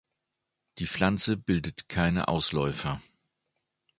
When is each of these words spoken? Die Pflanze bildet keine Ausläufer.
Die 0.79 0.87
Pflanze 0.87 1.37
bildet 1.37 1.87
keine 1.87 2.27
Ausläufer. 2.27 2.99